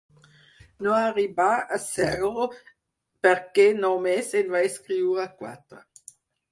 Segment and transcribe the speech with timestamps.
[0.85, 1.45] No arribà
[1.77, 2.47] a ser-ho
[3.27, 5.89] perquè només en va escriure quatre.